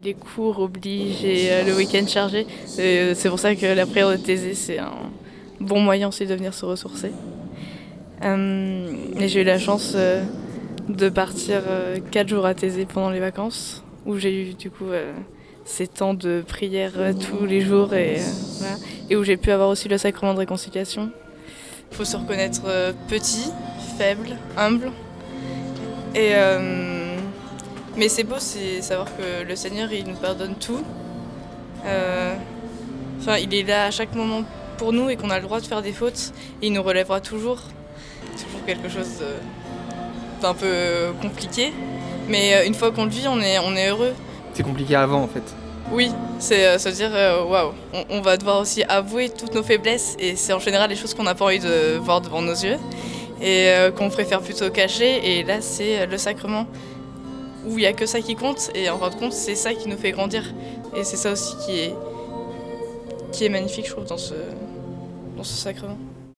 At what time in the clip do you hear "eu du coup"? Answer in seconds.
14.50-14.86